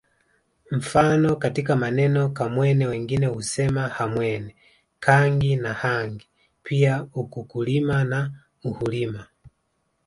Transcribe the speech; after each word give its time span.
Mfano 0.71 1.35
katika 1.35 1.75
maneno 1.75 2.29
Kamwene 2.29 2.85
wengine 2.87 3.25
husema 3.27 3.87
Hamwene 3.87 4.55
Kangi 4.99 5.55
na 5.55 5.73
hangi 5.73 6.27
pia 6.63 7.03
ukukulima 7.13 8.03
na 8.03 8.31
uhulima 8.63 9.27